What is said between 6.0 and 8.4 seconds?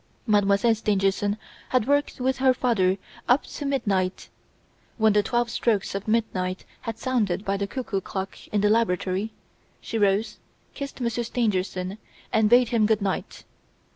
midnight had sounded by the cuckoo clock